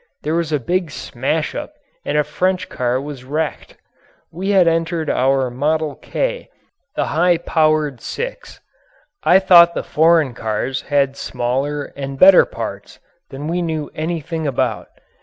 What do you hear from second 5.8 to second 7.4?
K" the high